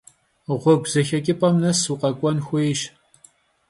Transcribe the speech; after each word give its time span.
Ğuegu 0.61 0.87
zexeç'ıp'em 0.91 1.55
nes 1.61 1.81
vuk'uen 2.01 2.37
xuêyş. 2.45 2.81